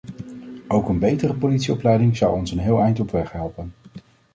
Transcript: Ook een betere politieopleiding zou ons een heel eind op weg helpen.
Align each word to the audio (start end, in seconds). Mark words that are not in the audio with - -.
Ook 0.67 0.87
een 0.89 0.99
betere 0.99 1.33
politieopleiding 1.33 2.17
zou 2.17 2.35
ons 2.35 2.51
een 2.51 2.57
heel 2.59 2.79
eind 2.79 2.99
op 2.99 3.11
weg 3.11 3.31
helpen. 3.31 3.73